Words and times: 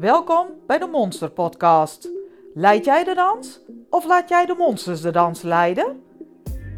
Welkom 0.00 0.46
bij 0.66 0.78
de 0.78 0.86
Monster 0.86 1.30
Podcast. 1.30 2.08
Leid 2.54 2.84
jij 2.84 3.04
de 3.04 3.14
dans 3.14 3.60
of 3.90 4.04
laat 4.04 4.28
jij 4.28 4.46
de 4.46 4.54
monsters 4.58 5.00
de 5.00 5.10
dans 5.10 5.42
leiden? 5.42 6.02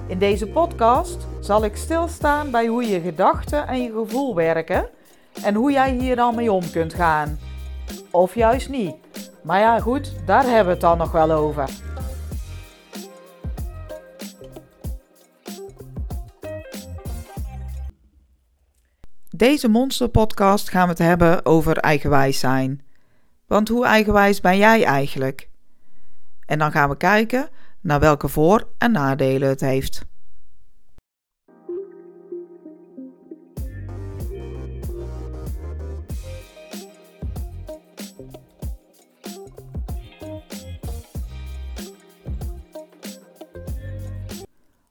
In 0.07 0.18
deze 0.18 0.46
podcast 0.46 1.26
zal 1.41 1.64
ik 1.64 1.76
stilstaan 1.76 2.50
bij 2.50 2.67
hoe 2.67 2.84
je 2.84 3.00
gedachten 3.00 3.67
en 3.67 3.83
je 3.83 3.92
gevoel 3.92 4.34
werken 4.34 4.88
en 5.42 5.54
hoe 5.54 5.72
jij 5.72 5.92
hier 5.92 6.17
dan 6.17 6.34
mee 6.34 6.52
om 6.52 6.70
kunt 6.70 6.94
gaan. 6.94 7.38
Of 8.11 8.34
juist 8.34 8.68
niet. 8.68 8.95
Maar 9.43 9.61
ja, 9.61 9.80
goed, 9.80 10.27
daar 10.27 10.45
hebben 10.45 10.64
we 10.64 10.71
het 10.71 10.80
dan 10.80 10.98
nog 10.98 11.12
wel 11.12 11.30
over. 11.30 11.71
Deze 19.30 19.68
monsterpodcast 19.68 20.71
gaan 20.71 20.84
we 20.84 20.91
het 20.91 20.98
hebben 20.98 21.45
over 21.45 21.77
eigenwijs 21.77 22.39
zijn. 22.39 22.89
Want 23.50 23.68
hoe 23.68 23.86
eigenwijs 23.86 24.40
ben 24.40 24.56
jij 24.56 24.84
eigenlijk? 24.84 25.48
En 26.46 26.58
dan 26.58 26.70
gaan 26.70 26.88
we 26.88 26.96
kijken 26.96 27.48
naar 27.80 28.00
welke 28.00 28.28
voor- 28.28 28.68
en 28.78 28.92
nadelen 28.92 29.48
het 29.48 29.60
heeft. 29.60 30.04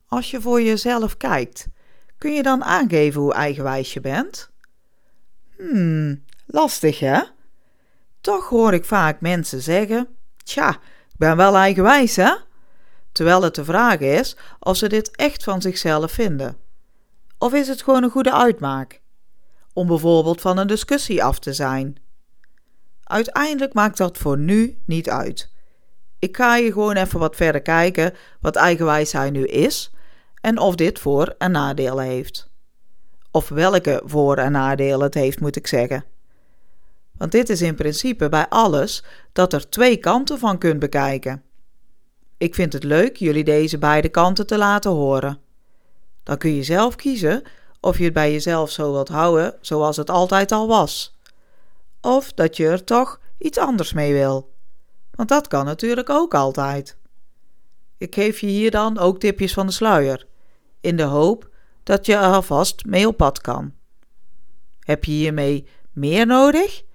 Als 0.08 0.32
je 0.32 0.42
voor 0.42 0.62
jezelf 0.62 1.18
kijkt, 1.18 1.68
kun 2.18 2.34
je 2.34 2.44
dan 2.44 2.64
aangeven 2.64 3.22
hoe 3.22 3.34
eigenwijs 3.34 3.94
je 3.94 4.02
bent? 4.02 4.52
Hmm, 5.58 6.24
lastig 6.46 7.00
hè? 7.00 7.22
Toch 8.30 8.50
hoor 8.50 8.74
ik 8.74 8.86
vaak 8.86 9.22
mensen 9.22 9.62
zeggen: 9.62 10.08
Tja, 10.44 10.70
ik 11.10 11.18
ben 11.18 11.38
wel 11.38 11.56
eigenwijs 11.56 12.16
hè? 12.16 12.36
Terwijl 13.12 13.42
het 13.42 13.56
de 13.56 13.64
vraag 13.64 14.00
is 14.00 14.38
of 14.60 14.78
ze 14.78 14.90
dit 14.90 15.16
echt 15.16 15.44
van 15.44 15.62
zichzelf 15.62 16.12
vinden. 16.12 16.58
Of 17.38 17.54
is 17.54 17.68
het 17.68 17.82
gewoon 17.82 18.04
een 18.04 18.10
goede 18.10 18.34
uitmaak? 18.34 19.02
Om 19.74 19.88
bijvoorbeeld 19.88 20.42
van 20.42 20.58
een 20.58 20.68
discussie 20.68 21.24
af 21.24 21.40
te 21.40 21.54
zijn. 21.54 21.96
Uiteindelijk 23.04 23.74
maakt 23.74 23.98
dat 23.98 24.18
voor 24.18 24.38
nu 24.38 24.82
niet 24.86 25.10
uit. 25.10 25.52
Ik 26.20 26.38
ga 26.38 26.56
je 26.56 26.72
gewoon 26.72 26.96
even 26.96 27.20
wat 27.20 27.36
verder 27.36 27.62
kijken 27.62 28.14
wat 28.42 28.56
eigenwijsheid 28.56 29.32
nu 29.32 29.46
is 29.46 29.92
en 30.42 30.58
of 30.58 30.76
dit 30.76 31.00
voor- 31.00 31.36
en 31.38 31.52
nadelen 31.52 32.06
heeft. 32.06 32.50
Of 33.32 33.50
welke 33.50 34.02
voor- 34.06 34.38
en 34.38 34.52
nadelen 34.52 35.02
het 35.02 35.14
heeft, 35.14 35.40
moet 35.40 35.56
ik 35.56 35.68
zeggen. 35.68 36.04
Want 37.20 37.32
dit 37.32 37.50
is 37.50 37.62
in 37.62 37.76
principe 37.76 38.30
bij 38.30 38.48
alles 38.48 39.04
dat 39.34 39.54
er 39.54 39.70
twee 39.70 39.98
kanten 39.98 40.40
van 40.40 40.58
kunt 40.58 40.80
bekijken. 40.80 41.44
Ik 42.38 42.56
vind 42.56 42.74
het 42.74 42.84
leuk 42.84 43.16
jullie 43.16 43.44
deze 43.44 43.78
beide 43.78 44.10
kanten 44.10 44.48
te 44.48 44.58
laten 44.58 44.92
horen. 44.92 45.40
Dan 46.24 46.38
kun 46.38 46.56
je 46.56 46.64
zelf 46.64 46.96
kiezen 46.96 47.44
of 47.80 47.98
je 47.98 48.04
het 48.04 48.14
bij 48.14 48.32
jezelf 48.32 48.72
zo 48.72 48.92
wilt 48.92 49.10
houden 49.10 49.56
zoals 49.62 49.98
het 49.98 50.10
altijd 50.10 50.52
al 50.52 50.68
was. 50.68 51.18
Of 52.02 52.34
dat 52.34 52.58
je 52.58 52.68
er 52.68 52.84
toch 52.84 53.20
iets 53.38 53.58
anders 53.58 53.94
mee 53.94 54.14
wil. 54.14 54.54
Want 55.12 55.30
dat 55.30 55.48
kan 55.48 55.66
natuurlijk 55.66 56.10
ook 56.10 56.34
altijd. 56.34 56.98
Ik 57.98 58.16
geef 58.16 58.40
je 58.40 58.48
hier 58.48 58.72
dan 58.72 58.98
ook 58.98 59.20
tipjes 59.20 59.54
van 59.54 59.66
de 59.66 59.72
sluier, 59.72 60.28
in 60.82 60.96
de 60.96 61.04
hoop 61.04 61.50
dat 61.84 62.06
je 62.06 62.14
er 62.14 62.34
alvast 62.34 62.86
mee 62.86 63.08
op 63.08 63.18
pad 63.18 63.42
kan. 63.42 63.74
Heb 64.80 65.04
je 65.04 65.12
hiermee 65.12 65.68
meer 65.92 66.26
nodig? 66.26 66.88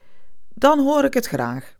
Dan 0.65 0.79
hoor 0.79 1.05
ik 1.05 1.15
het 1.15 1.27
graag. 1.27 1.77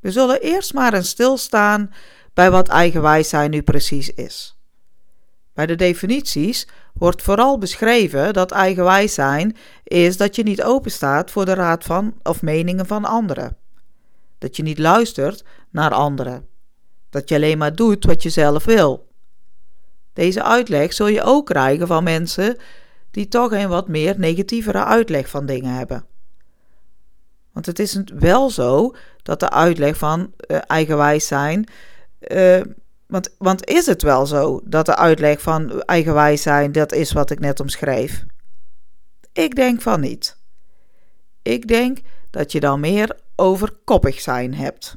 We 0.00 0.10
zullen 0.10 0.40
eerst 0.40 0.74
maar 0.74 0.94
eens 0.94 1.08
stilstaan 1.08 1.92
bij 2.34 2.50
wat 2.50 2.68
eigenwijs 2.68 3.28
zijn 3.28 3.50
nu 3.50 3.62
precies 3.62 4.14
is. 4.14 4.58
Bij 5.52 5.66
de 5.66 5.74
definities 5.74 6.68
wordt 6.94 7.22
vooral 7.22 7.58
beschreven 7.58 8.32
dat 8.32 8.50
eigenwijs 8.50 9.18
is 9.84 10.16
dat 10.16 10.36
je 10.36 10.42
niet 10.42 10.62
openstaat 10.62 11.30
voor 11.30 11.44
de 11.44 11.54
raad 11.54 11.84
van 11.84 12.14
of 12.22 12.42
meningen 12.42 12.86
van 12.86 13.04
anderen. 13.04 13.56
Dat 14.38 14.56
je 14.56 14.62
niet 14.62 14.78
luistert 14.78 15.44
naar 15.70 15.90
anderen. 15.90 16.46
Dat 17.10 17.28
je 17.28 17.34
alleen 17.34 17.58
maar 17.58 17.74
doet 17.74 18.04
wat 18.04 18.22
je 18.22 18.30
zelf 18.30 18.64
wil. 18.64 19.08
Deze 20.12 20.42
uitleg 20.42 20.92
zul 20.92 21.06
je 21.08 21.22
ook 21.22 21.46
krijgen 21.46 21.86
van 21.86 22.04
mensen 22.04 22.56
die 23.10 23.28
toch 23.28 23.52
een 23.52 23.68
wat 23.68 23.88
meer 23.88 24.18
negatievere 24.18 24.84
uitleg 24.84 25.28
van 25.28 25.46
dingen 25.46 25.74
hebben. 25.74 26.06
Want 27.58 27.78
het 27.78 27.78
is 27.78 28.00
wel 28.18 28.50
zo 28.50 28.94
dat 29.22 29.40
de 29.40 29.50
uitleg 29.50 29.96
van 29.96 30.32
uh, 30.46 30.58
eigenwijs 30.66 31.26
zijn. 31.26 31.68
Uh, 32.20 32.60
want, 33.06 33.34
want 33.38 33.66
is 33.66 33.86
het 33.86 34.02
wel 34.02 34.26
zo 34.26 34.60
dat 34.64 34.86
de 34.86 34.96
uitleg 34.96 35.40
van 35.40 35.82
eigenwijs 35.82 36.42
zijn, 36.42 36.72
dat 36.72 36.92
is 36.92 37.12
wat 37.12 37.30
ik 37.30 37.40
net 37.40 37.60
omschreef? 37.60 38.24
Ik 39.32 39.54
denk 39.54 39.82
van 39.82 40.00
niet. 40.00 40.36
Ik 41.42 41.68
denk 41.68 41.98
dat 42.30 42.52
je 42.52 42.60
dan 42.60 42.80
meer 42.80 43.16
over 43.36 43.72
koppig 43.84 44.20
zijn 44.20 44.54
hebt. 44.54 44.96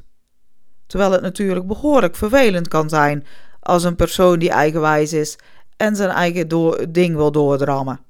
Terwijl 0.86 1.12
het 1.12 1.22
natuurlijk 1.22 1.66
behoorlijk 1.66 2.16
vervelend 2.16 2.68
kan 2.68 2.88
zijn 2.88 3.26
als 3.60 3.84
een 3.84 3.96
persoon 3.96 4.38
die 4.38 4.50
eigenwijs 4.50 5.12
is 5.12 5.38
en 5.76 5.96
zijn 5.96 6.10
eigen 6.10 6.48
ding 6.92 7.16
wil 7.16 7.32
doordrammen. 7.32 8.00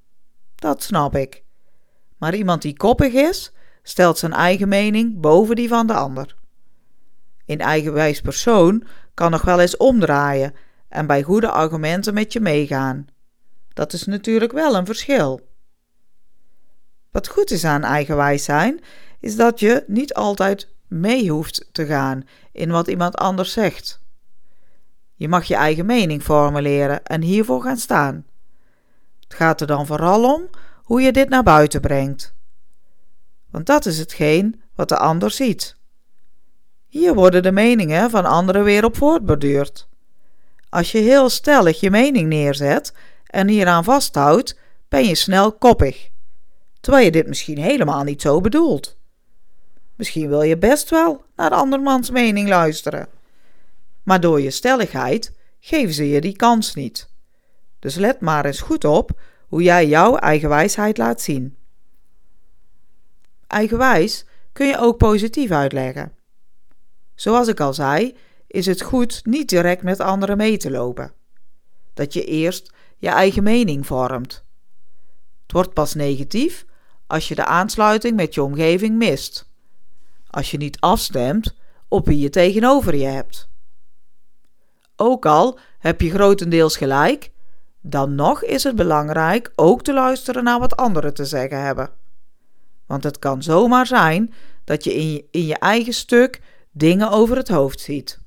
Dat 0.55 0.83
snap 0.83 1.17
ik. 1.17 1.43
Maar 2.19 2.35
iemand 2.35 2.63
die 2.63 2.77
koppig 2.77 3.13
is, 3.13 3.53
stelt 3.83 4.19
zijn 4.19 4.33
eigen 4.33 4.69
mening 4.69 5.21
boven 5.21 5.57
die 5.57 5.69
van 5.69 5.87
de 5.87 5.95
ander. 5.95 6.37
Een 7.47 7.61
eigenwijs 7.61 8.21
persoon 8.21 8.85
kan 9.15 9.31
nog 9.31 9.43
wel 9.43 9.61
eens 9.61 9.77
omdraaien 9.77 10.55
en 10.89 11.07
bij 11.07 11.23
goede 11.23 11.51
argumenten 11.51 12.15
met 12.15 12.33
je 12.33 12.41
meegaan. 12.41 13.07
Dat 13.73 13.93
is 13.93 14.05
natuurlijk 14.05 14.53
wel 14.53 14.77
een 14.77 14.87
verschil. 14.87 15.41
Wat 17.11 17.29
goed 17.29 17.51
is 17.51 17.65
aan 17.65 17.83
eigenwijs 17.83 18.45
zijn, 18.45 18.81
is 19.21 19.37
dat 19.37 19.61
je 19.61 19.85
niet 19.87 20.15
altijd 20.15 20.69
mee 20.89 21.31
hoeft 21.31 21.69
te 21.73 21.87
gaan 21.87 22.23
in 22.53 22.71
wat 22.71 22.89
iemand 22.89 23.17
anders 23.17 23.53
zegt. 23.53 24.01
Je 25.15 25.29
mag 25.29 25.45
je 25.45 25.55
eigen 25.55 25.87
mening 25.87 26.23
formuleren 26.23 27.05
en 27.05 27.23
hiervoor 27.23 27.63
gaan 27.63 27.77
staan. 27.77 28.27
Het 29.21 29.35
gaat 29.35 29.61
er 29.61 29.67
dan 29.67 29.87
vooral 29.87 30.35
om 30.35 30.49
hoe 30.83 31.01
je 31.01 31.13
dit 31.13 31.29
naar 31.29 31.43
buiten 31.43 31.81
brengt. 31.81 32.35
Want 33.53 33.67
dat 33.67 33.87
is 33.87 33.99
hetgeen 33.99 34.63
wat 34.75 34.89
de 34.89 34.97
ander 34.97 35.31
ziet. 35.31 35.77
Hier 36.87 37.15
worden 37.15 37.43
de 37.43 37.53
meningen 37.53 38.11
van 38.11 38.25
anderen 38.25 38.65
weer 38.65 38.85
op 38.85 38.97
voortborduurd. 38.97 39.89
Als 40.69 40.93
je 40.93 40.99
heel 40.99 41.29
stellig 41.29 41.81
je 41.81 41.91
mening 41.91 42.29
neerzet 42.29 42.93
en 43.27 43.49
hieraan 43.49 43.85
vasthoudt, 43.85 44.59
ben 44.89 45.05
je 45.05 45.15
snel 45.15 45.53
koppig, 45.53 46.09
terwijl 46.81 47.05
je 47.05 47.11
dit 47.11 47.27
misschien 47.27 47.59
helemaal 47.59 48.03
niet 48.03 48.23
zo 48.23 48.41
bedoelt. 48.41 48.97
Misschien 49.95 50.29
wil 50.29 50.43
je 50.43 50.59
best 50.59 50.91
wel 50.91 51.25
naar 51.37 51.51
andermans 51.51 52.11
mening 52.11 52.49
luisteren. 52.49 53.09
Maar 54.03 54.21
door 54.21 54.41
je 54.41 54.51
stelligheid 54.51 55.33
geven 55.61 55.95
ze 55.95 56.09
je 56.09 56.21
die 56.21 56.37
kans 56.37 56.75
niet. 56.75 57.09
Dus 57.79 57.95
let 57.95 58.21
maar 58.21 58.45
eens 58.45 58.61
goed 58.61 58.85
op 58.85 59.21
hoe 59.49 59.63
jij 59.63 59.87
jouw 59.87 60.17
eigen 60.17 60.49
wijsheid 60.49 60.99
laat 60.99 61.21
zien. 61.21 61.57
Eigenwijs 63.53 64.25
kun 64.53 64.67
je 64.67 64.79
ook 64.79 64.99
positief 64.99 65.51
uitleggen. 65.51 66.13
Zoals 67.15 67.49
ik 67.49 67.61
al 67.61 67.75
zei, 67.75 68.17
is 68.47 68.67
het 68.67 68.83
goed 68.83 69.21
niet 69.25 69.49
direct 69.49 69.83
met 69.83 70.01
anderen 70.01 70.37
mee 70.37 70.57
te 70.57 70.71
lopen. 70.71 71.13
Dat 71.95 72.13
je 72.13 72.25
eerst 72.25 72.73
je 72.99 73.09
eigen 73.09 73.43
mening 73.43 73.87
vormt. 73.87 74.45
Het 75.43 75.53
wordt 75.53 75.75
pas 75.75 75.95
negatief 75.95 76.65
als 77.07 77.29
je 77.29 77.35
de 77.35 77.45
aansluiting 77.45 78.17
met 78.17 78.35
je 78.35 78.43
omgeving 78.43 78.97
mist. 78.97 79.51
Als 80.27 80.51
je 80.51 80.57
niet 80.57 80.81
afstemt 80.81 81.55
op 81.89 82.07
wie 82.07 82.19
je 82.19 82.31
tegenover 82.31 82.97
je 82.97 83.07
hebt. 83.07 83.49
Ook 84.97 85.27
al 85.27 85.59
heb 85.79 86.01
je 86.01 86.11
grotendeels 86.11 86.77
gelijk, 86.77 87.31
dan 87.81 88.15
nog 88.15 88.43
is 88.43 88.65
het 88.65 88.77
belangrijk 88.77 89.53
ook 89.55 89.83
te 89.83 89.93
luisteren 89.93 90.45
naar 90.45 90.59
wat 90.59 90.77
anderen 90.77 91.15
te 91.15 91.25
zeggen 91.25 91.63
hebben. 91.63 92.01
Want 92.93 93.05
het 93.05 93.19
kan 93.19 93.43
zomaar 93.43 93.87
zijn 93.87 94.33
dat 94.65 94.85
je 94.85 94.95
in 94.95 95.13
je, 95.13 95.25
in 95.31 95.47
je 95.47 95.59
eigen 95.59 95.93
stuk 95.93 96.41
dingen 96.71 97.11
over 97.11 97.37
het 97.37 97.49
hoofd 97.49 97.81
ziet. 97.81 98.19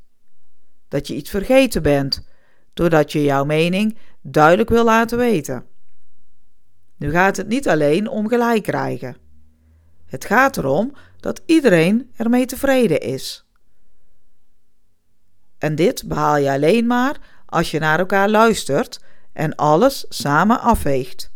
Dat 0.88 1.07
je 1.07 1.15
iets 1.15 1.29
vergeten 1.29 1.81
bent, 1.81 2.27
doordat 2.73 3.12
je 3.12 3.23
jouw 3.23 3.44
mening 3.44 3.97
duidelijk 4.21 4.69
wil 4.69 4.83
laten 4.83 5.17
weten. 5.17 5.65
Nu 6.97 7.12
gaat 7.12 7.38
het 7.38 7.47
niet 7.47 7.67
alleen 7.67 8.07
om 8.07 8.27
gelijk 8.27 8.63
krijgen. 8.63 9.17
Het 10.06 10.25
gaat 10.25 10.57
erom 10.57 10.94
dat 11.19 11.41
iedereen 11.45 12.11
ermee 12.15 12.45
tevreden 12.45 13.00
is. 13.00 13.45
En 15.57 15.75
dit 15.75 16.07
behaal 16.07 16.38
je 16.38 16.51
alleen 16.51 16.88
maar 16.88 17.18
als 17.45 17.71
je 17.71 17.79
naar 17.79 18.00
elkaar 18.00 18.29
luistert 18.29 19.00
en 19.33 19.56
alles 19.56 20.06
samen 20.09 20.59
afweegt. 20.59 21.33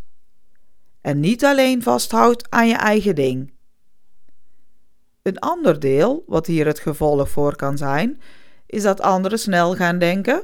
En 1.02 1.20
niet 1.20 1.46
alleen 1.46 1.84
vasthoudt 1.84 2.50
aan 2.50 2.68
je 2.68 2.76
eigen 2.76 3.16
ding. 3.16 3.54
Een 5.22 5.40
ander 5.40 5.80
deel, 5.80 6.24
wat 6.28 6.46
hier 6.46 6.66
het 6.66 6.80
gevolg 6.80 7.30
voor 7.30 7.56
kan 7.56 7.78
zijn, 7.78 8.22
is 8.66 8.84
dat 8.84 9.02
anderen 9.02 9.40
snel 9.40 9.76
gaan 9.76 10.00
denken: 10.00 10.44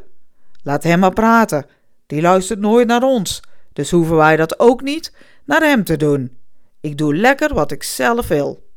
laat 0.64 0.84
hem 0.84 1.00
maar 1.00 1.14
praten, 1.14 1.66
die 2.06 2.22
luistert 2.22 2.60
nooit 2.60 2.88
naar 2.88 3.04
ons, 3.04 3.42
dus 3.74 3.92
hoeven 3.92 4.16
wij 4.16 4.36
dat 4.36 4.60
ook 4.60 4.82
niet 4.82 5.14
naar 5.46 5.62
hem 5.62 5.84
te 5.84 5.98
doen. 5.98 6.38
Ik 6.80 6.98
doe 6.98 7.16
lekker 7.16 7.54
wat 7.54 7.72
ik 7.72 7.84
zelf 7.84 8.28
wil. 8.28 8.70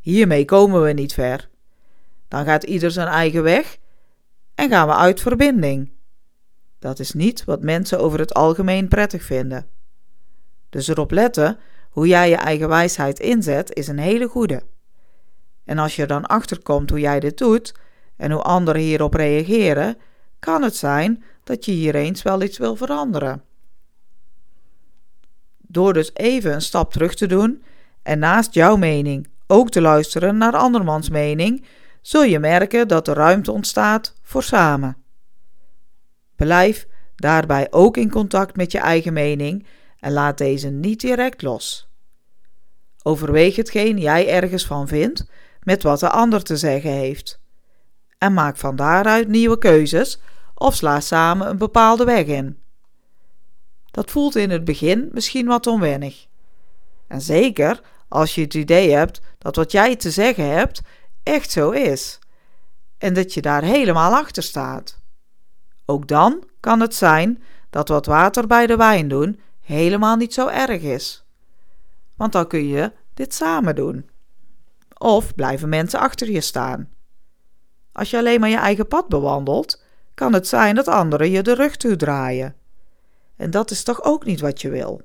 Hiermee 0.00 0.44
komen 0.44 0.82
we 0.82 0.92
niet 0.92 1.12
ver. 1.12 1.48
Dan 2.28 2.44
gaat 2.44 2.64
ieder 2.64 2.90
zijn 2.90 3.08
eigen 3.08 3.42
weg 3.42 3.78
en 4.54 4.68
gaan 4.68 4.86
we 4.86 4.94
uit 4.94 5.20
verbinding. 5.20 5.90
Dat 6.78 6.98
is 6.98 7.12
niet 7.12 7.44
wat 7.44 7.62
mensen 7.62 7.98
over 8.00 8.18
het 8.18 8.34
algemeen 8.34 8.88
prettig 8.88 9.22
vinden. 9.22 9.66
Dus 10.70 10.88
erop 10.88 11.10
letten 11.10 11.58
hoe 11.90 12.06
jij 12.06 12.28
je 12.28 12.36
eigen 12.36 12.68
wijsheid 12.68 13.18
inzet 13.18 13.74
is 13.74 13.88
een 13.88 13.98
hele 13.98 14.28
goede. 14.28 14.62
En 15.64 15.78
als 15.78 15.96
je 15.96 16.06
dan 16.06 16.26
achterkomt 16.26 16.90
hoe 16.90 17.00
jij 17.00 17.20
dit 17.20 17.38
doet 17.38 17.74
en 18.16 18.30
hoe 18.30 18.42
anderen 18.42 18.82
hierop 18.82 19.14
reageren, 19.14 19.96
kan 20.38 20.62
het 20.62 20.76
zijn 20.76 21.22
dat 21.44 21.64
je 21.64 21.72
hier 21.72 21.94
eens 21.94 22.22
wel 22.22 22.42
iets 22.42 22.58
wil 22.58 22.76
veranderen. 22.76 23.42
Door 25.58 25.92
dus 25.92 26.10
even 26.14 26.52
een 26.52 26.62
stap 26.62 26.92
terug 26.92 27.14
te 27.14 27.26
doen 27.26 27.62
en 28.02 28.18
naast 28.18 28.54
jouw 28.54 28.76
mening 28.76 29.28
ook 29.46 29.70
te 29.70 29.80
luisteren 29.80 30.36
naar 30.36 30.56
andermans 30.56 31.08
mening, 31.08 31.64
zul 32.02 32.22
je 32.22 32.38
merken 32.38 32.88
dat 32.88 33.08
er 33.08 33.14
ruimte 33.14 33.52
ontstaat 33.52 34.14
voor 34.22 34.42
samen. 34.42 34.96
Blijf 36.36 36.86
daarbij 37.16 37.66
ook 37.70 37.96
in 37.96 38.10
contact 38.10 38.56
met 38.56 38.72
je 38.72 38.78
eigen 38.78 39.12
mening 39.12 39.66
en 40.00 40.12
laat 40.12 40.38
deze 40.38 40.68
niet 40.68 41.00
direct 41.00 41.42
los. 41.42 41.88
Overweeg 43.02 43.56
hetgeen 43.56 43.98
jij 43.98 44.28
ergens 44.28 44.66
van 44.66 44.88
vindt 44.88 45.26
met 45.62 45.82
wat 45.82 46.00
de 46.00 46.10
ander 46.10 46.42
te 46.42 46.56
zeggen 46.56 46.90
heeft. 46.90 47.40
En 48.18 48.34
maak 48.34 48.56
van 48.56 48.76
daaruit 48.76 49.28
nieuwe 49.28 49.58
keuzes 49.58 50.20
of 50.54 50.74
sla 50.74 51.00
samen 51.00 51.48
een 51.48 51.58
bepaalde 51.58 52.04
weg 52.04 52.26
in. 52.26 52.62
Dat 53.90 54.10
voelt 54.10 54.36
in 54.36 54.50
het 54.50 54.64
begin 54.64 55.08
misschien 55.12 55.46
wat 55.46 55.66
onwennig. 55.66 56.26
En 57.06 57.20
zeker 57.20 57.80
als 58.08 58.34
je 58.34 58.40
het 58.40 58.54
idee 58.54 58.90
hebt 58.90 59.20
dat 59.38 59.56
wat 59.56 59.72
jij 59.72 59.96
te 59.96 60.10
zeggen 60.10 60.44
hebt 60.44 60.80
echt 61.22 61.50
zo 61.50 61.70
is 61.70 62.18
en 62.98 63.14
dat 63.14 63.34
je 63.34 63.42
daar 63.42 63.62
helemaal 63.62 64.14
achter 64.14 64.42
staat. 64.42 65.00
Ook 65.84 66.08
dan 66.08 66.44
kan 66.60 66.80
het 66.80 66.94
zijn 66.94 67.42
dat 67.70 67.88
wat 67.88 68.06
water 68.06 68.46
bij 68.46 68.66
de 68.66 68.76
wijn 68.76 69.08
doen 69.08 69.40
helemaal 69.68 70.16
niet 70.16 70.34
zo 70.34 70.46
erg 70.46 70.82
is. 70.82 71.24
Want 72.16 72.32
dan 72.32 72.46
kun 72.46 72.66
je 72.66 72.92
dit 73.14 73.34
samen 73.34 73.74
doen. 73.74 74.10
Of 74.98 75.34
blijven 75.34 75.68
mensen 75.68 76.00
achter 76.00 76.30
je 76.30 76.40
staan. 76.40 76.90
Als 77.92 78.10
je 78.10 78.16
alleen 78.16 78.40
maar 78.40 78.48
je 78.48 78.56
eigen 78.56 78.88
pad 78.88 79.08
bewandelt, 79.08 79.82
kan 80.14 80.32
het 80.32 80.48
zijn 80.48 80.74
dat 80.74 80.88
anderen 80.88 81.30
je 81.30 81.42
de 81.42 81.54
rug 81.54 81.76
toedraaien. 81.76 82.56
En 83.36 83.50
dat 83.50 83.70
is 83.70 83.82
toch 83.82 84.02
ook 84.02 84.24
niet 84.24 84.40
wat 84.40 84.60
je 84.60 84.70
wil. 84.70 85.02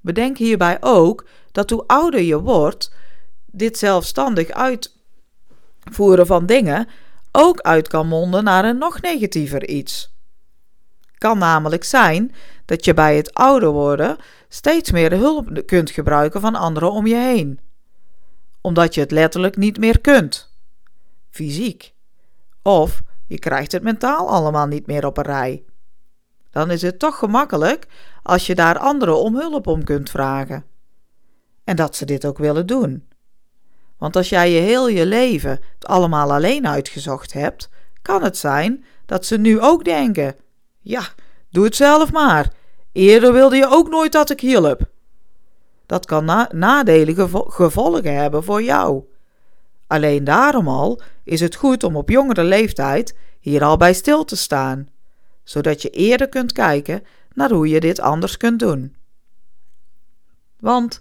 Bedenk 0.00 0.38
hierbij 0.38 0.76
ook 0.80 1.26
dat 1.52 1.70
hoe 1.70 1.84
ouder 1.86 2.20
je 2.20 2.40
wordt, 2.40 2.92
dit 3.46 3.78
zelfstandig 3.78 4.50
uitvoeren 4.50 6.26
van 6.26 6.46
dingen 6.46 6.88
ook 7.32 7.60
uit 7.60 7.88
kan 7.88 8.08
monden 8.08 8.44
naar 8.44 8.64
een 8.64 8.78
nog 8.78 9.00
negatiever 9.00 9.68
iets. 9.68 10.18
Kan 11.20 11.38
namelijk 11.38 11.84
zijn 11.84 12.34
dat 12.64 12.84
je 12.84 12.94
bij 12.94 13.16
het 13.16 13.34
ouder 13.34 13.68
worden 13.68 14.16
steeds 14.48 14.90
meer 14.90 15.10
de 15.10 15.16
hulp 15.16 15.62
kunt 15.66 15.90
gebruiken 15.90 16.40
van 16.40 16.54
anderen 16.54 16.92
om 16.92 17.06
je 17.06 17.16
heen, 17.16 17.60
omdat 18.60 18.94
je 18.94 19.00
het 19.00 19.10
letterlijk 19.10 19.56
niet 19.56 19.78
meer 19.78 20.00
kunt, 20.00 20.54
fysiek, 21.30 21.94
of 22.62 23.02
je 23.26 23.38
krijgt 23.38 23.72
het 23.72 23.82
mentaal 23.82 24.28
allemaal 24.28 24.66
niet 24.66 24.86
meer 24.86 25.06
op 25.06 25.16
een 25.16 25.24
rij. 25.24 25.64
Dan 26.50 26.70
is 26.70 26.82
het 26.82 26.98
toch 26.98 27.18
gemakkelijk 27.18 27.86
als 28.22 28.46
je 28.46 28.54
daar 28.54 28.78
anderen 28.78 29.18
om 29.18 29.36
hulp 29.36 29.66
om 29.66 29.84
kunt 29.84 30.10
vragen. 30.10 30.64
En 31.64 31.76
dat 31.76 31.96
ze 31.96 32.04
dit 32.04 32.24
ook 32.24 32.38
willen 32.38 32.66
doen. 32.66 33.08
Want 33.98 34.16
als 34.16 34.28
jij 34.28 34.50
je 34.50 34.60
heel 34.60 34.88
je 34.88 35.06
leven 35.06 35.50
het 35.50 35.86
allemaal 35.86 36.32
alleen 36.32 36.68
uitgezocht 36.68 37.32
hebt, 37.32 37.68
kan 38.02 38.22
het 38.22 38.36
zijn 38.36 38.84
dat 39.06 39.26
ze 39.26 39.38
nu 39.38 39.60
ook 39.60 39.84
denken: 39.84 40.36
ja, 40.80 41.02
doe 41.50 41.64
het 41.64 41.76
zelf 41.76 42.12
maar. 42.12 42.52
Eerder 42.92 43.32
wilde 43.32 43.56
je 43.56 43.68
ook 43.68 43.88
nooit 43.88 44.12
dat 44.12 44.30
ik 44.30 44.40
hielp. 44.40 44.90
Dat 45.86 46.06
kan 46.06 46.24
na 46.24 46.48
nadelige 46.52 47.28
gevolgen 47.32 48.14
hebben 48.14 48.44
voor 48.44 48.62
jou. 48.62 49.04
Alleen 49.86 50.24
daarom 50.24 50.68
al 50.68 51.00
is 51.24 51.40
het 51.40 51.54
goed 51.54 51.84
om 51.84 51.96
op 51.96 52.10
jongere 52.10 52.44
leeftijd 52.44 53.16
hier 53.40 53.64
al 53.64 53.76
bij 53.76 53.92
stil 53.92 54.24
te 54.24 54.36
staan, 54.36 54.88
zodat 55.44 55.82
je 55.82 55.90
eerder 55.90 56.28
kunt 56.28 56.52
kijken 56.52 57.02
naar 57.32 57.50
hoe 57.50 57.68
je 57.68 57.80
dit 57.80 58.00
anders 58.00 58.36
kunt 58.36 58.58
doen. 58.58 58.96
Want 60.58 61.00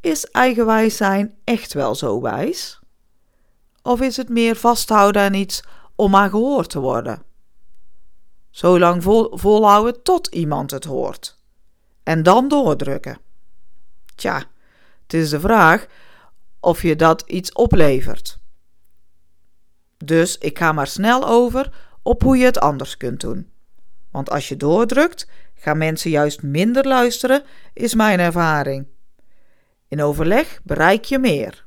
is 0.00 0.24
eigenwijs 0.30 0.96
zijn 0.96 1.34
echt 1.44 1.72
wel 1.72 1.94
zo 1.94 2.20
wijs? 2.20 2.80
Of 3.82 4.00
is 4.00 4.16
het 4.16 4.28
meer 4.28 4.56
vasthouden 4.56 5.22
aan 5.22 5.34
iets 5.34 5.62
om 5.94 6.10
maar 6.10 6.30
gehoord 6.30 6.70
te 6.70 6.80
worden? 6.80 7.22
Zo 8.50 8.78
lang 8.78 9.02
vol, 9.02 9.36
volhouden 9.38 10.02
tot 10.02 10.26
iemand 10.26 10.70
het 10.70 10.84
hoort. 10.84 11.38
En 12.02 12.22
dan 12.22 12.48
doordrukken. 12.48 13.18
Tja, 14.14 14.44
het 15.02 15.14
is 15.14 15.30
de 15.30 15.40
vraag 15.40 15.86
of 16.60 16.82
je 16.82 16.96
dat 16.96 17.22
iets 17.26 17.52
oplevert. 17.52 18.38
Dus 19.96 20.38
ik 20.38 20.58
ga 20.58 20.72
maar 20.72 20.86
snel 20.86 21.28
over 21.28 21.72
op 22.02 22.22
hoe 22.22 22.36
je 22.36 22.44
het 22.44 22.60
anders 22.60 22.96
kunt 22.96 23.20
doen. 23.20 23.50
Want 24.10 24.30
als 24.30 24.48
je 24.48 24.56
doordrukt, 24.56 25.28
gaan 25.54 25.78
mensen 25.78 26.10
juist 26.10 26.42
minder 26.42 26.86
luisteren, 26.86 27.42
is 27.72 27.94
mijn 27.94 28.20
ervaring. 28.20 28.86
In 29.88 30.02
overleg 30.02 30.60
bereik 30.62 31.04
je 31.04 31.18
meer. 31.18 31.64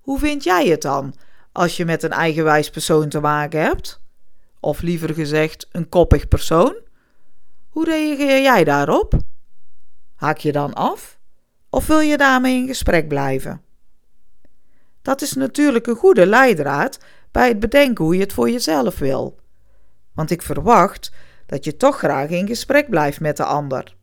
Hoe 0.00 0.18
vind 0.18 0.44
jij 0.44 0.66
het 0.66 0.82
dan 0.82 1.14
als 1.52 1.76
je 1.76 1.84
met 1.84 2.02
een 2.02 2.12
eigenwijs 2.12 2.70
persoon 2.70 3.08
te 3.08 3.20
maken 3.20 3.60
hebt? 3.60 3.99
Of 4.60 4.80
liever 4.80 5.14
gezegd, 5.14 5.68
een 5.72 5.88
koppig 5.88 6.28
persoon? 6.28 6.76
Hoe 7.68 7.84
reageer 7.84 8.42
jij 8.42 8.64
daarop? 8.64 9.14
Haak 10.14 10.38
je 10.38 10.52
dan 10.52 10.74
af? 10.74 11.18
Of 11.70 11.86
wil 11.86 12.00
je 12.00 12.16
daarmee 12.16 12.56
in 12.56 12.66
gesprek 12.66 13.08
blijven? 13.08 13.62
Dat 15.02 15.22
is 15.22 15.32
natuurlijk 15.32 15.86
een 15.86 15.96
goede 15.96 16.26
leidraad 16.26 16.98
bij 17.30 17.48
het 17.48 17.60
bedenken 17.60 18.04
hoe 18.04 18.14
je 18.14 18.20
het 18.20 18.32
voor 18.32 18.50
jezelf 18.50 18.98
wil. 18.98 19.38
Want 20.14 20.30
ik 20.30 20.42
verwacht 20.42 21.12
dat 21.46 21.64
je 21.64 21.76
toch 21.76 21.98
graag 21.98 22.28
in 22.28 22.46
gesprek 22.46 22.90
blijft 22.90 23.20
met 23.20 23.36
de 23.36 23.44
ander. 23.44 23.96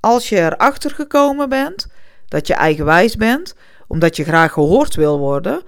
Als 0.00 0.28
je 0.28 0.36
erachter 0.36 0.90
gekomen 0.90 1.48
bent 1.48 1.86
dat 2.28 2.46
je 2.46 2.54
eigenwijs 2.54 3.16
bent, 3.16 3.54
omdat 3.86 4.16
je 4.16 4.24
graag 4.24 4.52
gehoord 4.52 4.94
wil 4.94 5.18
worden, 5.18 5.62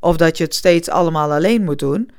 of 0.00 0.16
dat 0.16 0.36
je 0.38 0.44
het 0.44 0.54
steeds 0.54 0.88
allemaal 0.88 1.32
alleen 1.32 1.64
moet 1.64 1.78
doen, 1.78 2.10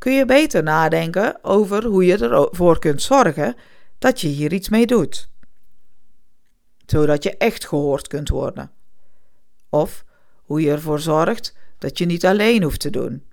kun 0.00 0.12
je 0.12 0.24
beter 0.24 0.62
nadenken 0.62 1.44
over 1.44 1.84
hoe 1.84 2.04
je 2.04 2.16
ervoor 2.16 2.78
kunt 2.78 3.02
zorgen 3.02 3.54
dat 3.98 4.20
je 4.20 4.28
hier 4.28 4.52
iets 4.52 4.68
mee 4.68 4.86
doet. 4.86 5.30
Zodat 6.86 7.22
je 7.22 7.36
echt 7.36 7.66
gehoord 7.66 8.08
kunt 8.08 8.28
worden. 8.28 8.70
Of 9.68 10.04
hoe 10.34 10.60
je 10.60 10.70
ervoor 10.70 11.00
zorgt 11.00 11.56
dat 11.78 11.98
je 11.98 12.06
niet 12.06 12.26
alleen 12.26 12.62
hoeft 12.62 12.80
te 12.80 12.90
doen. 12.90 13.24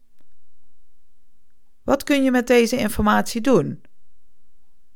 Wat 1.84 2.04
kun 2.04 2.24
je 2.24 2.32
met 2.32 2.48
deze 2.48 2.78
informatie 2.78 3.42
doen? 3.42 3.82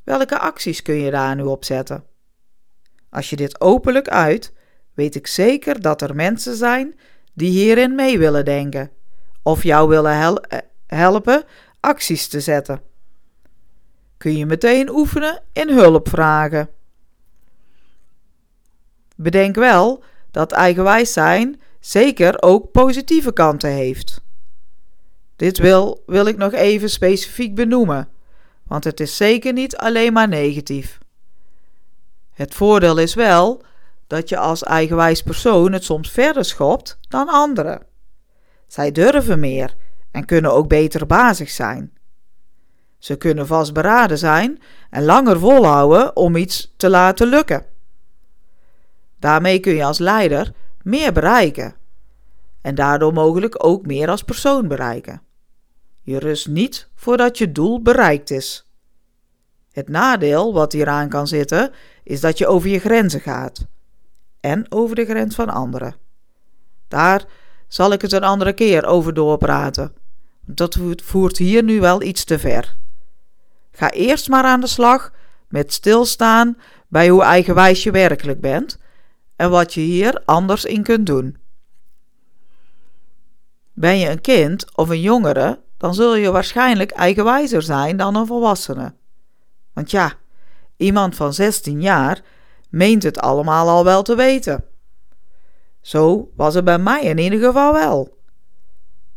Welke 0.03 0.39
acties 0.39 0.81
kun 0.81 0.95
je 0.95 1.11
daar 1.11 1.35
nu 1.35 1.43
op 1.43 1.65
zetten? 1.65 2.03
Als 3.09 3.29
je 3.29 3.35
dit 3.35 3.61
openlijk 3.61 4.09
uit, 4.09 4.53
weet 4.93 5.15
ik 5.15 5.27
zeker 5.27 5.81
dat 5.81 6.01
er 6.01 6.15
mensen 6.15 6.55
zijn 6.55 6.99
die 7.33 7.49
hierin 7.49 7.95
mee 7.95 8.19
willen 8.19 8.45
denken 8.45 8.91
of 9.43 9.63
jou 9.63 9.89
willen 9.89 10.41
eh, 10.41 10.59
helpen 10.95 11.43
acties 11.79 12.27
te 12.27 12.39
zetten. 12.39 12.81
Kun 14.17 14.37
je 14.37 14.45
meteen 14.45 14.89
oefenen 14.89 15.43
in 15.53 15.69
hulp 15.69 16.09
vragen. 16.09 16.69
Bedenk 19.15 19.55
wel 19.55 20.03
dat 20.31 20.51
eigenwijs 20.51 21.13
zijn 21.13 21.61
zeker 21.79 22.41
ook 22.41 22.71
positieve 22.71 23.33
kanten 23.33 23.69
heeft. 23.69 24.21
Dit 25.35 25.57
wil, 25.57 26.03
wil 26.05 26.25
ik 26.25 26.37
nog 26.37 26.51
even 26.51 26.89
specifiek 26.89 27.55
benoemen, 27.55 28.09
want 28.63 28.83
het 28.83 28.99
is 28.99 29.17
zeker 29.17 29.53
niet 29.53 29.77
alleen 29.77 30.13
maar 30.13 30.27
negatief. 30.27 30.99
Het 32.31 32.53
voordeel 32.53 32.97
is 32.97 33.13
wel 33.13 33.63
dat 34.07 34.29
je 34.29 34.37
als 34.37 34.63
eigenwijs 34.63 35.21
persoon 35.21 35.71
het 35.71 35.83
soms 35.83 36.11
verder 36.11 36.45
schopt 36.45 36.97
dan 37.07 37.29
anderen. 37.29 37.85
Zij 38.67 38.91
durven 38.91 39.39
meer 39.39 39.75
en 40.11 40.25
kunnen 40.25 40.53
ook 40.53 40.67
beter 40.67 41.05
bazig 41.05 41.49
zijn. 41.49 41.93
Ze 42.97 43.15
kunnen 43.15 43.47
vastberaden 43.47 44.17
zijn 44.17 44.61
en 44.89 45.03
langer 45.03 45.39
volhouden 45.39 46.15
om 46.15 46.35
iets 46.35 46.73
te 46.77 46.89
laten 46.89 47.27
lukken. 47.27 47.65
Daarmee 49.19 49.59
kun 49.59 49.73
je 49.73 49.83
als 49.83 49.99
leider 49.99 50.53
meer 50.81 51.13
bereiken. 51.13 51.75
En 52.61 52.75
daardoor 52.75 53.13
mogelijk 53.13 53.65
ook 53.65 53.85
meer 53.85 54.09
als 54.09 54.23
persoon 54.23 54.67
bereiken. 54.67 55.21
Je 56.01 56.19
rust 56.19 56.47
niet 56.47 56.89
voordat 56.95 57.37
je 57.37 57.51
doel 57.51 57.81
bereikt 57.81 58.29
is. 58.29 58.67
Het 59.71 59.89
nadeel 59.89 60.53
wat 60.53 60.71
hieraan 60.71 61.09
kan 61.09 61.27
zitten, 61.27 61.71
is 62.03 62.21
dat 62.21 62.37
je 62.37 62.47
over 62.47 62.69
je 62.69 62.79
grenzen 62.79 63.21
gaat. 63.21 63.65
En 64.39 64.65
over 64.69 64.95
de 64.95 65.05
grens 65.05 65.35
van 65.35 65.49
anderen. 65.49 65.95
Daar 66.87 67.25
zal 67.67 67.91
ik 67.91 68.01
het 68.01 68.11
een 68.11 68.23
andere 68.23 68.53
keer 68.53 68.85
over 68.85 69.13
doorpraten. 69.13 69.93
Dat 70.45 70.77
voert 71.03 71.37
hier 71.37 71.63
nu 71.63 71.79
wel 71.79 72.01
iets 72.01 72.23
te 72.23 72.39
ver. 72.39 72.77
Ga 73.71 73.91
eerst 73.91 74.29
maar 74.29 74.43
aan 74.43 74.61
de 74.61 74.67
slag 74.67 75.11
met 75.47 75.73
stilstaan 75.73 76.57
bij 76.87 77.09
hoe 77.09 77.21
eigenwijs 77.21 77.83
je 77.83 77.91
werkelijk 77.91 78.41
bent 78.41 78.79
en 79.35 79.49
wat 79.49 79.73
je 79.73 79.81
hier 79.81 80.21
anders 80.25 80.65
in 80.65 80.83
kunt 80.83 81.05
doen. 81.05 81.37
Ben 83.73 83.97
je 83.97 84.09
een 84.09 84.21
kind 84.21 84.77
of 84.77 84.89
een 84.89 85.01
jongere, 85.01 85.61
dan 85.77 85.93
zul 85.93 86.15
je 86.15 86.31
waarschijnlijk 86.31 86.91
eigenwijzer 86.91 87.61
zijn 87.61 87.97
dan 87.97 88.15
een 88.15 88.25
volwassene. 88.25 88.93
Want 89.73 89.91
ja, 89.91 90.13
iemand 90.77 91.15
van 91.15 91.33
16 91.33 91.81
jaar 91.81 92.21
meent 92.69 93.03
het 93.03 93.19
allemaal 93.19 93.69
al 93.69 93.83
wel 93.83 94.03
te 94.03 94.15
weten. 94.15 94.65
Zo 95.81 96.31
was 96.35 96.53
het 96.53 96.63
bij 96.63 96.77
mij 96.77 97.01
in 97.01 97.17
ieder 97.17 97.39
geval 97.39 97.73
wel. 97.73 98.20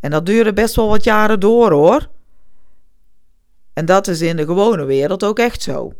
En 0.04 0.10
dat 0.10 0.26
duurde 0.26 0.52
best 0.52 0.74
wel 0.74 0.88
wat 0.88 1.04
jaren 1.04 1.40
door 1.40 1.72
hoor. 1.72 2.08
En 3.72 3.84
dat 3.84 4.06
is 4.08 4.20
in 4.20 4.36
de 4.36 4.44
gewone 4.44 4.84
wereld 4.84 5.24
ook 5.24 5.38
echt 5.38 5.62
zo. 5.62 5.92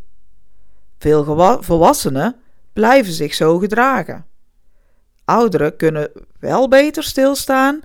Veel 0.99 1.25
volwassenen 1.63 2.37
blijven 2.73 3.13
zich 3.13 3.35
zo 3.35 3.59
gedragen. 3.59 4.27
Ouderen 5.25 5.77
kunnen 5.77 6.11
wel 6.39 6.69
beter 6.69 7.03
stilstaan 7.03 7.81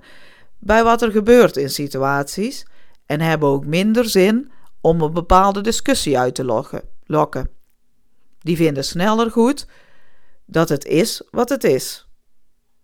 bij 0.58 0.84
wat 0.84 1.02
er 1.02 1.10
gebeurt 1.10 1.56
in 1.56 1.70
situaties 1.70 2.66
en 3.06 3.20
hebben 3.20 3.48
ook 3.48 3.66
minder 3.66 4.08
zin 4.08 4.50
om 4.80 5.00
een 5.00 5.12
bepaalde 5.12 5.60
discussie 5.60 6.18
uit 6.18 6.34
te 6.34 6.70
lokken. 7.06 7.50
Die 8.38 8.56
vinden 8.56 8.84
sneller 8.84 9.30
goed 9.30 9.66
dat 10.46 10.68
het 10.68 10.84
is 10.84 11.22
wat 11.30 11.48
het 11.48 11.64
is. 11.64 12.08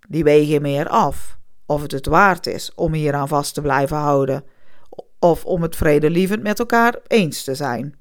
Die 0.09 0.25
wegen 0.25 0.63
meer 0.63 0.89
af 0.89 1.37
of 1.67 1.83
het 1.83 1.93
het 1.93 2.07
waard 2.07 2.47
is 2.47 2.75
om 2.75 2.93
hier 2.93 3.15
aan 3.15 3.29
vast 3.29 3.55
te 3.55 3.61
blijven 3.61 3.97
houden 3.97 4.45
of 5.19 5.45
om 5.45 5.63
het 5.63 5.77
vredelievend 5.77 6.43
met 6.43 6.59
elkaar 6.59 6.99
eens 7.07 7.45
te 7.45 7.55
zijn. 7.55 7.99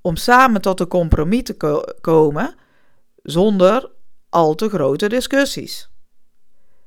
Om 0.00 0.16
samen 0.16 0.60
tot 0.60 0.80
een 0.80 0.88
compromis 0.88 1.42
te 1.42 1.84
komen 2.00 2.54
zonder 3.22 3.90
al 4.28 4.54
te 4.54 4.68
grote 4.68 5.08
discussies. 5.08 5.90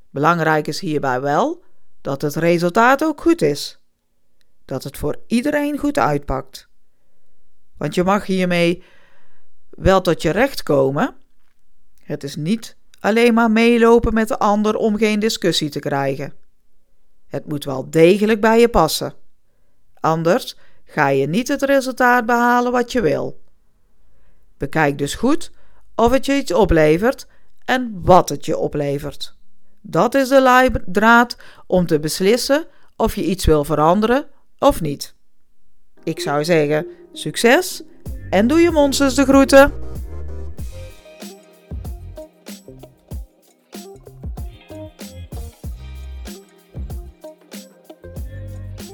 Belangrijk 0.10 0.68
is 0.68 0.80
hierbij 0.80 1.22
wel 1.22 1.64
dat 2.02 2.22
het 2.22 2.36
resultaat 2.36 3.04
ook 3.04 3.22
goed 3.22 3.42
is. 3.42 3.80
Dat 4.66 4.84
het 4.84 4.98
voor 4.98 5.20
iedereen 5.28 5.78
goed 5.78 5.98
uitpakt. 5.98 6.68
Want 7.78 7.96
je 7.96 8.04
mag 8.04 8.26
hiermee 8.26 8.84
wel 9.70 10.02
tot 10.02 10.22
je 10.22 10.30
recht 10.30 10.64
komen. 10.64 11.16
Het 12.04 12.24
is 12.24 12.36
niet 12.36 12.78
alleen 13.04 13.34
maar 13.34 13.52
meelopen 13.52 14.14
met 14.14 14.28
de 14.28 14.40
ander 14.40 14.76
om 14.76 14.98
geen 14.98 15.20
discussie 15.20 15.70
te 15.70 15.80
krijgen. 15.80 16.34
Het 17.28 17.48
moet 17.48 17.66
wel 17.66 17.90
degelijk 17.90 18.42
bij 18.42 18.60
je 18.60 18.68
passen. 18.68 19.14
Anders 20.00 20.58
ga 20.86 21.08
je 21.08 21.28
niet 21.28 21.48
het 21.48 21.62
resultaat 21.62 22.26
behalen 22.26 22.72
wat 22.72 22.92
je 22.92 23.02
wil. 23.02 23.42
Bekijk 24.58 24.98
dus 24.98 25.16
goed 25.16 25.52
of 25.96 26.12
het 26.12 26.26
je 26.26 26.34
iets 26.34 26.54
oplevert 26.54 27.28
en 27.66 28.00
wat 28.02 28.30
het 28.30 28.46
je 28.46 28.58
oplevert. 28.58 29.36
Dat 29.82 30.16
is 30.16 30.30
de 30.30 30.42
leidraad 30.42 31.38
om 31.68 31.86
te 31.86 32.00
beslissen 32.00 32.66
of 32.96 33.16
je 33.16 33.24
iets 33.24 33.46
wil 33.46 33.64
veranderen 33.64 34.26
of 34.60 34.82
niet. 34.82 35.16
Ik 36.04 36.20
zou 36.20 36.44
zeggen, 36.44 36.88
succes 37.14 37.84
en 38.30 38.48
doe 38.48 38.60
je 38.60 38.72
monsters 38.72 39.16
de 39.16 39.24
groeten. 39.24 39.93